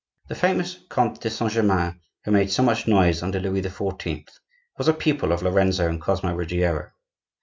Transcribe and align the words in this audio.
The 0.29 0.33
famous 0.33 0.79
Comte 0.89 1.21
de 1.21 1.29
Saint 1.29 1.51
Germain, 1.51 2.01
who 2.23 2.31
made 2.31 2.49
so 2.49 2.63
much 2.63 2.87
noise 2.87 3.21
under 3.21 3.39
Louis 3.39 3.61
XIV., 3.61 4.27
was 4.79 4.87
a 4.87 4.93
pupil 4.95 5.31
of 5.31 5.43
Lorenzo 5.43 5.87
and 5.87 6.01
Cosmo 6.01 6.33
Ruggiero. 6.33 6.89